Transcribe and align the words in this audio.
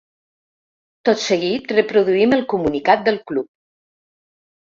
Tot 1.09 1.19
seguit, 1.23 1.67
reproduïm 1.79 2.33
el 2.37 2.43
comunicat 2.53 3.05
del 3.09 3.23
club. 3.33 3.49